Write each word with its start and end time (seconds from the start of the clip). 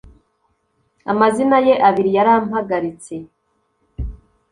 amazina 1.11 1.57
ye 1.67 1.73
abiri 1.87 2.09
yarampagaritse. 2.17 3.13